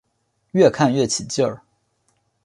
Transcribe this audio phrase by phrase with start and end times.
[0.53, 1.45] 越看越起劲